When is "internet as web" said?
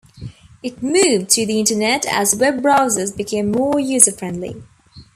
1.59-2.63